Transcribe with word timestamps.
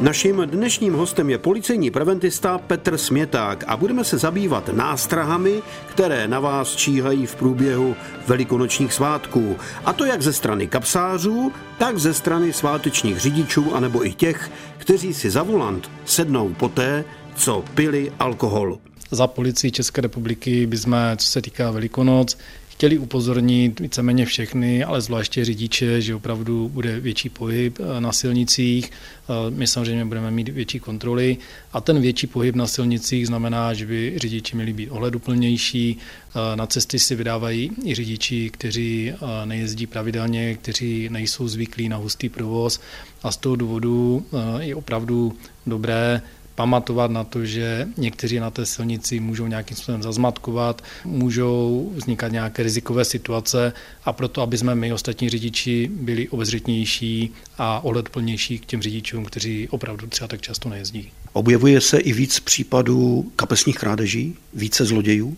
Naším 0.00 0.42
dnešním 0.46 0.94
hostem 0.94 1.30
je 1.30 1.38
policejní 1.38 1.90
preventista 1.90 2.58
Petr 2.58 2.98
Směták 2.98 3.64
a 3.66 3.76
budeme 3.76 4.04
se 4.04 4.18
zabývat 4.18 4.68
nástrahami, 4.68 5.62
které 5.90 6.28
na 6.28 6.40
vás 6.40 6.76
číhají 6.76 7.26
v 7.26 7.34
průběhu 7.34 7.96
velikonočních 8.26 8.92
svátků. 8.92 9.56
A 9.84 9.92
to 9.92 10.04
jak 10.04 10.22
ze 10.22 10.32
strany 10.32 10.66
kapsářů, 10.66 11.52
tak 11.78 11.98
ze 11.98 12.14
strany 12.14 12.52
svátečních 12.52 13.18
řidičů, 13.18 13.74
anebo 13.74 14.06
i 14.06 14.12
těch, 14.12 14.50
kteří 14.78 15.14
si 15.14 15.30
za 15.30 15.42
volant 15.42 15.90
sednou 16.04 16.48
poté, 16.48 17.04
co 17.36 17.64
pili 17.74 18.12
alkohol. 18.18 18.78
Za 19.10 19.26
policii 19.26 19.70
České 19.70 20.00
republiky 20.00 20.66
bychom, 20.66 20.96
co 21.16 21.26
se 21.26 21.42
týká 21.42 21.70
Velikonoc, 21.70 22.38
chtěli 22.80 22.98
upozornit 22.98 23.80
víceméně 23.80 24.26
všechny, 24.26 24.84
ale 24.84 25.00
zvláště 25.00 25.44
řidiče, 25.44 26.00
že 26.00 26.14
opravdu 26.14 26.68
bude 26.68 27.00
větší 27.00 27.28
pohyb 27.28 27.78
eh, 27.80 28.00
na 28.00 28.12
silnicích. 28.12 28.90
Eh, 28.90 29.50
my 29.50 29.66
samozřejmě 29.66 30.04
budeme 30.04 30.30
mít 30.30 30.48
větší 30.48 30.80
kontroly 30.80 31.36
a 31.72 31.80
ten 31.80 32.00
větší 32.00 32.26
pohyb 32.26 32.56
na 32.56 32.66
silnicích 32.66 33.26
znamená, 33.26 33.74
že 33.74 33.86
by 33.86 34.14
řidiči 34.16 34.56
měli 34.56 34.72
být 34.72 34.90
ohleduplnější. 34.90 35.98
Eh, 35.98 36.56
na 36.56 36.66
cesty 36.66 36.98
si 36.98 37.14
vydávají 37.14 37.70
i 37.84 37.94
řidiči, 37.94 38.50
kteří 38.50 39.12
nejezdí 39.44 39.86
pravidelně, 39.86 40.54
kteří 40.54 41.08
nejsou 41.08 41.48
zvyklí 41.48 41.88
na 41.88 41.96
hustý 41.96 42.28
provoz 42.28 42.80
a 43.22 43.32
z 43.32 43.36
toho 43.36 43.56
důvodu 43.56 44.26
je 44.60 44.74
opravdu 44.74 45.36
dobré 45.66 46.22
pamatovat 46.54 47.10
na 47.10 47.24
to, 47.24 47.44
že 47.44 47.88
někteří 47.96 48.40
na 48.40 48.50
té 48.50 48.66
silnici 48.66 49.20
můžou 49.20 49.46
nějakým 49.46 49.76
způsobem 49.76 50.02
zazmatkovat, 50.02 50.82
můžou 51.04 51.92
vznikat 51.96 52.32
nějaké 52.32 52.62
rizikové 52.62 53.04
situace 53.04 53.72
a 54.04 54.12
proto, 54.12 54.42
aby 54.42 54.58
jsme 54.58 54.74
my 54.74 54.92
ostatní 54.92 55.28
řidiči 55.28 55.90
byli 55.92 56.28
obezřetnější 56.28 57.32
a 57.58 57.84
ohledplnější 57.84 58.58
k 58.58 58.66
těm 58.66 58.82
řidičům, 58.82 59.24
kteří 59.24 59.68
opravdu 59.68 60.06
třeba 60.06 60.28
tak 60.28 60.40
často 60.40 60.68
nejezdí. 60.68 61.10
Objevuje 61.32 61.80
se 61.80 61.98
i 61.98 62.12
víc 62.12 62.40
případů 62.40 63.32
kapesních 63.36 63.78
krádeží, 63.78 64.36
více 64.54 64.84
zlodějů? 64.84 65.36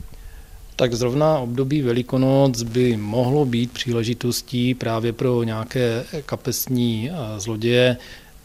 Tak 0.76 0.94
zrovna 0.94 1.38
období 1.38 1.82
Velikonoc 1.82 2.62
by 2.62 2.96
mohlo 2.96 3.44
být 3.44 3.72
příležitostí 3.72 4.74
právě 4.74 5.12
pro 5.12 5.42
nějaké 5.42 6.04
kapesní 6.26 7.10
zloděje, 7.38 7.96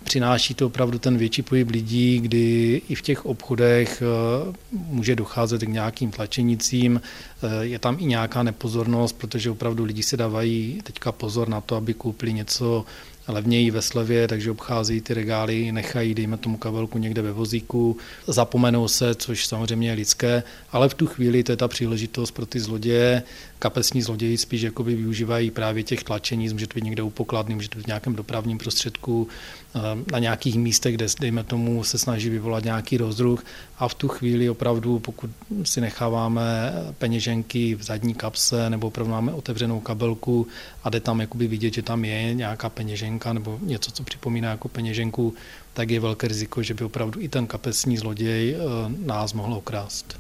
přináší 0.08 0.54
to 0.54 0.66
opravdu 0.66 1.00
ten 1.00 1.18
větší 1.18 1.42
pohyb 1.42 1.70
lidí, 1.70 2.20
kdy 2.20 2.82
i 2.90 2.96
v 2.96 3.02
těch 3.02 3.26
obchodech 3.26 4.02
eh, 4.02 4.54
může 4.72 5.16
docházet 5.16 5.62
k 5.62 5.68
nějakým 5.68 6.12
tlačenicím, 6.12 7.02
eh, 7.02 7.66
je 7.66 7.80
tam 7.80 7.98
i 8.00 8.06
nějaká 8.06 8.44
nepozornost, 8.44 9.18
protože 9.18 9.52
opravdu 9.52 9.84
lidi 9.84 10.04
si 10.04 10.18
dávají 10.18 10.80
teďka 10.84 11.12
pozor 11.12 11.50
na 11.50 11.62
to, 11.62 11.76
aby 11.76 11.94
koupili 11.94 12.34
něco 12.34 12.86
levněji 13.28 13.72
ve 13.72 13.82
slevě, 13.82 14.28
takže 14.28 14.52
obcházejí 14.52 15.02
ty 15.02 15.14
regály, 15.14 15.72
nechají, 15.72 16.14
dejme 16.14 16.38
tomu 16.38 16.58
kabelku 16.58 16.98
někde 16.98 17.22
ve 17.22 17.32
vozíku, 17.32 17.98
zapomenou 18.28 18.88
se, 18.88 19.16
což 19.16 19.46
samozřejmě 19.46 19.90
je 19.90 19.94
lidské, 19.94 20.44
ale 20.72 20.90
v 20.90 20.94
tu 20.94 21.08
chvíli 21.08 21.44
to 21.44 21.52
je 21.52 21.56
ta 21.56 21.68
příležitost 21.68 22.32
pro 22.32 22.46
ty 22.46 22.60
zloděje, 22.60 23.24
kapesní 23.60 24.02
zloději 24.02 24.38
spíš 24.38 24.62
jakoby 24.62 24.96
využívají 24.96 25.52
právě 25.52 25.84
těch 25.84 26.04
tlačení, 26.04 26.50
může 26.50 26.68
to 26.68 26.76
být 26.76 26.84
někde 26.84 27.04
u 27.04 27.10
pokladny, 27.10 27.56
může 27.56 27.70
to 27.70 27.78
být 27.78 27.84
v 27.84 27.88
nějakém 27.88 28.16
dopravním 28.16 28.58
prostředku, 28.58 29.28
eh, 29.76 29.80
na 30.12 30.20
nějakých 30.20 30.56
místech, 30.56 30.96
kde, 30.96 31.06
dejme 31.20 31.44
tomu, 31.44 31.84
se 31.84 31.98
snaží 31.98 32.30
vyvolat 32.30 32.64
nějaký 32.64 32.98
rozruch 32.98 33.44
a 33.80 33.88
v 33.88 33.94
tu 33.94 34.08
chvíli 34.08 34.50
opravdu, 34.50 35.00
pokud 35.00 35.30
si 35.64 35.82
necháváme 35.82 36.74
peněženky 36.98 37.76
v 37.76 37.84
zadní 37.84 38.14
kapse 38.14 38.70
nebo 38.70 38.88
opravdu 38.88 39.12
máme 39.12 39.34
otevřenou 39.34 39.80
kabelku 39.80 40.48
a 40.84 40.90
jde 40.90 41.00
tam 41.00 41.22
jakoby 41.22 41.48
vidět, 41.48 41.74
že 41.74 41.82
tam 41.82 42.06
je 42.06 42.34
nějaká 42.34 42.70
peněženka 42.70 43.17
nebo 43.34 43.60
něco, 43.62 43.92
co 43.92 44.04
připomíná 44.04 44.50
jako 44.50 44.68
peněženku, 44.68 45.34
tak 45.74 45.90
je 45.90 46.00
velké 46.00 46.28
riziko, 46.28 46.64
že 46.64 46.74
by 46.74 46.84
opravdu 46.84 47.22
i 47.22 47.30
ten 47.30 47.48
kapesní 47.48 47.98
zloděj 47.98 48.56
eh, 48.56 48.60
nás 49.06 49.34
mohl 49.34 49.54
okrást. 49.54 50.20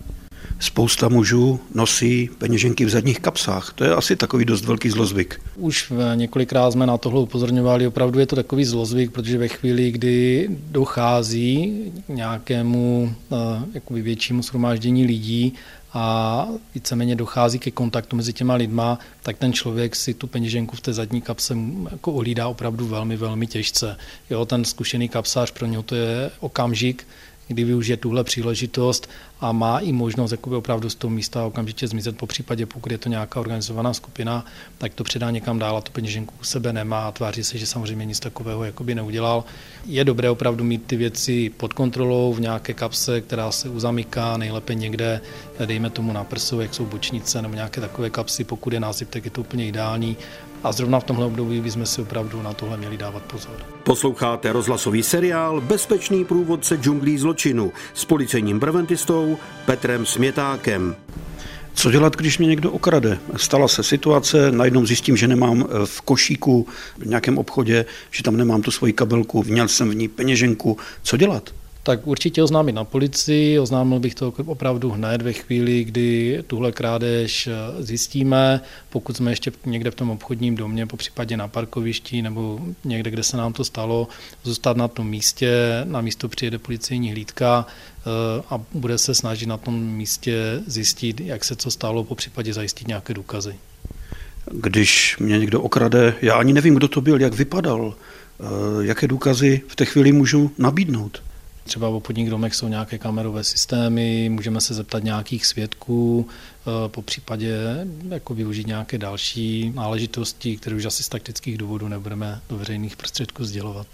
Spousta 0.60 1.10
mužů 1.10 1.60
nosí 1.74 2.30
peněženky 2.38 2.86
v 2.86 2.90
zadních 2.90 3.20
kapsách. 3.20 3.74
To 3.74 3.84
je 3.84 3.96
asi 3.96 4.16
takový 4.16 4.46
dost 4.46 4.66
velký 4.66 4.90
zlozvyk. 4.90 5.42
Už 5.56 5.94
několikrát 6.16 6.72
jsme 6.72 6.86
na 6.86 6.98
tohle 6.98 7.20
upozorňovali. 7.22 7.88
Opravdu 7.88 8.20
je 8.20 8.26
to 8.26 8.36
takový 8.36 8.66
zlozvyk, 8.66 9.12
protože 9.12 9.38
ve 9.38 9.48
chvíli, 9.48 9.92
kdy 9.92 10.48
dochází 10.72 11.84
k 12.06 12.10
nějakému 12.10 13.14
eh, 13.32 13.36
jakoby 13.74 14.02
většímu 14.02 14.42
shromáždění 14.42 15.06
lidí, 15.06 15.54
a 16.00 16.48
víceméně 16.76 17.16
dochází 17.16 17.60
ke 17.60 17.72
kontaktu 17.72 18.16
mezi 18.16 18.34
těma 18.34 18.56
lidma, 18.56 19.00
tak 19.24 19.38
ten 19.38 19.54
člověk 19.54 19.96
si 19.96 20.14
tu 20.14 20.28
peněženku 20.28 20.76
v 20.76 20.82
té 20.82 20.94
zadní 20.94 21.22
kapse 21.22 21.58
jako 21.92 22.14
ohlídá 22.14 22.48
opravdu 22.48 22.88
velmi, 22.88 23.18
velmi 23.18 23.48
těžce. 23.48 23.98
Jo, 24.30 24.46
ten 24.46 24.66
zkušený 24.66 25.10
kapsář 25.10 25.52
pro 25.52 25.66
něho 25.66 25.84
to 25.84 25.96
je 25.96 26.32
okamžik, 26.40 27.08
kdy 27.48 27.64
využije 27.64 27.98
tuhle 27.98 28.24
příležitost 28.24 29.10
a 29.40 29.52
má 29.52 29.80
i 29.80 29.92
možnost 29.92 30.32
jakoby 30.32 30.56
opravdu 30.56 30.90
z 30.90 30.96
toho 30.96 31.12
místa 31.12 31.46
okamžitě 31.46 31.88
zmizet, 31.88 32.18
po 32.18 32.28
případě 32.28 32.66
pokud 32.66 32.92
je 32.92 32.98
to 32.98 33.10
nějaká 33.10 33.40
organizovaná 33.40 33.94
skupina, 33.94 34.46
tak 34.78 34.94
to 34.94 35.04
předá 35.04 35.32
někam 35.32 35.60
dál 35.60 35.78
a 35.78 35.82
tu 35.82 35.92
peněženku 35.92 36.34
u 36.42 36.44
sebe 36.44 36.74
nemá 36.74 37.08
a 37.08 37.12
tváří 37.12 37.44
se, 37.44 37.58
že 37.58 37.66
samozřejmě 37.66 38.06
nic 38.06 38.20
takového 38.20 38.64
jakoby 38.64 38.96
neudělal. 38.96 39.44
Je 39.86 40.04
dobré 40.04 40.30
opravdu 40.30 40.64
mít 40.64 40.86
ty 40.88 40.96
věci 40.96 41.52
pod 41.58 41.74
kontrolou 41.74 42.34
v 42.34 42.42
nějaké 42.42 42.74
kapse, 42.74 43.22
která 43.22 43.52
se 43.52 43.70
uzamyká, 43.70 44.38
nejlépe 44.38 44.76
někde, 44.76 45.22
dejme 45.66 45.90
tomu 45.90 46.14
na 46.14 46.24
prsu, 46.24 46.62
jak 46.62 46.74
jsou 46.74 46.86
bočnice 46.86 47.42
nebo 47.42 47.56
nějaké 47.56 47.82
takové 47.82 48.10
kapsy, 48.10 48.44
pokud 48.44 48.74
je 48.74 48.80
násyp, 48.80 49.10
tak 49.10 49.26
je 49.26 49.32
to 49.32 49.42
úplně 49.42 49.68
ideální 49.68 50.18
a 50.64 50.72
zrovna 50.72 51.00
v 51.00 51.04
tomhle 51.04 51.26
období 51.26 51.62
bychom 51.62 51.86
si 51.86 52.02
opravdu 52.02 52.42
na 52.42 52.54
tohle 52.54 52.78
měli 52.78 52.98
dávat 52.98 53.24
pozor. 53.24 53.56
Posloucháte 53.84 54.52
rozhlasový 54.52 55.04
seriál 55.04 55.62
Bezpečný 55.62 56.26
průvodce 56.26 56.78
džunglí 56.78 57.18
zločinu 57.18 57.72
s 57.94 58.06
policejním 58.06 58.60
preventistou 58.60 59.27
Petrem 59.66 60.06
Smětákem. 60.06 60.96
Co 61.74 61.92
dělat, 61.92 62.16
když 62.16 62.38
mě 62.38 62.48
někdo 62.48 62.72
okrade? 62.72 63.20
Stala 63.36 63.68
se 63.68 63.84
situace, 63.84 64.52
najednou 64.52 64.86
zjistím, 64.86 65.18
že 65.18 65.28
nemám 65.28 65.66
eh, 65.66 65.86
v 65.86 66.02
košíku 66.02 66.68
v 66.98 67.06
nějakém 67.06 67.38
obchodě, 67.38 67.86
že 68.12 68.24
tam 68.24 68.38
nemám 68.38 68.62
tu 68.62 68.72
svoji 68.72 68.94
kabelku, 68.94 69.44
měl 69.44 69.68
jsem 69.68 69.90
v 69.90 69.96
ní 69.96 70.08
peněženku. 70.08 70.78
Co 71.04 71.18
dělat? 71.18 71.54
Tak 71.88 72.08
určitě 72.08 72.44
oznámit 72.44 72.72
na 72.72 72.84
policii. 72.84 73.60
Oznámil 73.60 74.00
bych 74.00 74.16
to 74.16 74.34
opravdu 74.46 74.92
hned 74.92 75.22
ve 75.22 75.34
chvíli, 75.34 75.84
kdy 75.84 76.44
tuhle 76.48 76.72
krádež 76.72 77.48
eh, 77.48 77.52
zjistíme. 77.84 78.62
Pokud 78.90 79.18
jsme 79.18 79.32
ještě 79.32 79.52
někde 79.66 79.92
v 79.92 79.96
tom 79.96 80.10
obchodním 80.10 80.56
domě, 80.56 80.86
po 80.86 80.98
případě 80.98 81.38
na 81.38 81.48
parkovišti 81.48 82.22
nebo 82.22 82.60
někde, 82.84 83.12
kde 83.12 83.24
se 83.24 83.38
nám 83.38 83.54
to 83.54 83.64
stalo, 83.64 84.08
zůstat 84.44 84.78
na 84.78 84.88
tom 84.88 85.10
místě. 85.10 85.52
Na 85.84 86.02
místo 86.02 86.28
přijede 86.28 86.58
policejní 86.58 87.12
hlídka 87.12 87.66
eh, 87.68 88.44
a 88.50 88.60
bude 88.74 88.98
se 88.98 89.16
snažit 89.16 89.46
na 89.46 89.58
tom 89.58 89.76
místě 89.80 90.64
zjistit, 90.68 91.22
jak 91.22 91.46
se 91.46 91.56
co 91.56 91.72
stalo, 91.72 92.04
po 92.04 92.16
případě 92.16 92.54
zajistit 92.54 92.88
nějaké 92.88 93.14
důkazy. 93.14 93.56
Když 94.52 95.18
mě 95.20 95.40
někdo 95.40 95.62
okrade, 95.62 96.14
já 96.22 96.36
ani 96.36 96.54
nevím, 96.54 96.76
kdo 96.76 96.88
to 96.88 97.02
byl, 97.02 97.22
jak 97.22 97.34
vypadal, 97.34 97.96
eh, 97.96 98.44
jaké 98.82 99.08
důkazy 99.08 99.62
v 99.68 99.76
té 99.76 99.86
chvíli 99.86 100.12
můžu 100.12 100.52
nabídnout. 100.58 101.22
Třeba 101.68 101.90
v 101.90 101.94
obchodních 101.94 102.30
domech 102.30 102.56
jsou 102.56 102.68
nějaké 102.68 102.98
kamerové 102.98 103.44
systémy, 103.44 104.30
můžeme 104.30 104.62
se 104.62 104.74
zeptat 104.74 105.04
nějakých 105.04 105.46
svědků, 105.46 106.28
po 106.88 107.02
případě 107.02 107.58
jako 108.10 108.34
využít 108.34 108.68
nějaké 108.68 108.98
další 108.98 109.72
náležitosti, 109.76 110.58
které 110.58 110.76
už 110.76 110.86
asi 110.86 111.04
z 111.04 111.10
taktických 111.10 111.58
důvodů 111.58 111.88
nebudeme 111.88 112.42
do 112.50 112.58
veřejných 112.58 112.98
prostředků 112.98 113.46
sdělovat. 113.46 113.88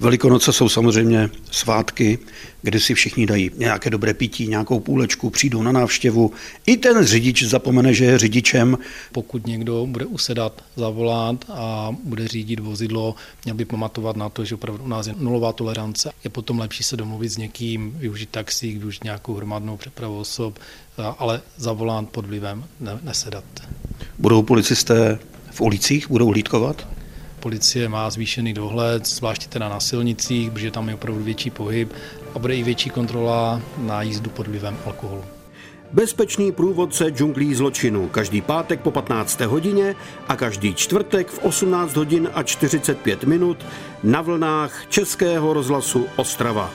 Velikonoce 0.00 0.52
jsou 0.52 0.68
samozřejmě 0.68 1.30
svátky, 1.50 2.18
kdy 2.62 2.80
si 2.80 2.94
všichni 2.94 3.26
dají 3.26 3.50
nějaké 3.56 3.90
dobré 3.90 4.14
pití, 4.14 4.48
nějakou 4.48 4.80
půlečku, 4.80 5.30
přijdou 5.30 5.62
na 5.62 5.72
návštěvu. 5.72 6.32
I 6.66 6.76
ten 6.76 7.06
řidič 7.06 7.42
zapomene, 7.42 7.94
že 7.94 8.04
je 8.04 8.18
řidičem. 8.18 8.78
Pokud 9.12 9.46
někdo 9.46 9.86
bude 9.86 10.06
usedat 10.06 10.64
za 10.76 10.88
volant 10.88 11.44
a 11.48 11.96
bude 12.04 12.28
řídit 12.28 12.60
vozidlo, 12.60 13.14
měl 13.44 13.56
by 13.56 13.64
pamatovat 13.64 14.16
na 14.16 14.28
to, 14.28 14.44
že 14.44 14.54
opravdu 14.54 14.84
u 14.84 14.88
nás 14.88 15.06
je 15.06 15.14
nulová 15.18 15.52
tolerance. 15.52 16.10
Je 16.24 16.30
potom 16.30 16.58
lepší 16.58 16.82
se 16.82 16.96
domluvit 16.96 17.28
s 17.28 17.36
někým, 17.36 17.90
využít 17.90 18.28
taxík, 18.30 18.78
využít 18.78 19.04
nějakou 19.04 19.34
hromadnou 19.34 19.76
přepravu 19.76 20.18
osob, 20.18 20.58
ale 21.18 21.40
za 21.56 21.72
volant 21.72 22.10
pod 22.10 22.26
vlivem 22.26 22.64
nesedat. 23.02 23.44
Budou 24.18 24.42
policisté 24.42 25.18
v 25.50 25.60
ulicích, 25.60 26.10
budou 26.10 26.28
hlídkovat? 26.28 26.86
policie 27.44 27.88
má 27.88 28.10
zvýšený 28.10 28.54
dohled, 28.54 29.06
zvláště 29.06 29.48
teda 29.48 29.68
na 29.68 29.80
silnicích, 29.80 30.50
protože 30.50 30.70
tam 30.70 30.88
je 30.88 30.94
opravdu 30.94 31.24
větší 31.24 31.50
pohyb 31.50 31.92
a 32.34 32.38
bude 32.38 32.56
i 32.56 32.62
větší 32.62 32.90
kontrola 32.90 33.60
na 33.78 34.02
jízdu 34.02 34.30
pod 34.30 34.46
vlivem 34.46 34.76
alkoholu. 34.86 35.24
Bezpečný 35.92 36.52
průvodce 36.52 37.10
džunglí 37.10 37.54
zločinu 37.54 38.08
každý 38.08 38.40
pátek 38.40 38.80
po 38.80 38.90
15. 38.90 39.40
hodině 39.40 39.94
a 40.28 40.36
každý 40.36 40.74
čtvrtek 40.74 41.28
v 41.28 41.38
18 41.38 41.96
hodin 41.96 42.28
a 42.34 42.42
45 42.42 43.24
minut 43.24 43.66
na 44.02 44.22
vlnách 44.22 44.86
Českého 44.88 45.52
rozhlasu 45.52 46.06
Ostrava. 46.16 46.70